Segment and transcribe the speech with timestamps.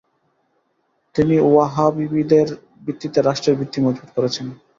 [1.15, 2.47] তিনি ওয়াহাবিবাদের
[2.85, 4.45] ভিত্তিতে রাষ্ট্রের ভিত্তি মজবুত করেছেন।